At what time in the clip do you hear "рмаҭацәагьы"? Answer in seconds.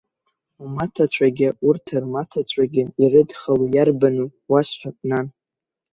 2.03-2.83